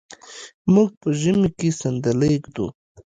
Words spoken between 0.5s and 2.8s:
موږ په ژمي کې صندلی ږدو.